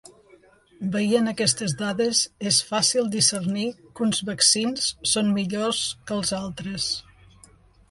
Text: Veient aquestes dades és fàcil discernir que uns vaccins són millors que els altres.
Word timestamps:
Veient 0.93 1.27
aquestes 1.31 1.75
dades 1.81 2.21
és 2.53 2.57
fàcil 2.71 3.11
discernir 3.17 3.67
que 3.83 4.05
uns 4.07 4.23
vaccins 4.31 4.89
són 5.13 5.33
millors 5.39 5.85
que 6.09 6.19
els 6.19 6.35
altres. 6.43 6.91